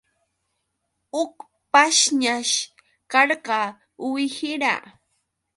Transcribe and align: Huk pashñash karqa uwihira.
Huk 1.15 1.35
pashñash 1.71 2.53
karqa 3.11 3.59
uwihira. 4.05 4.73